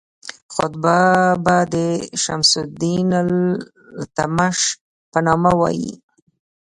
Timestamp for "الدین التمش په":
2.63-5.19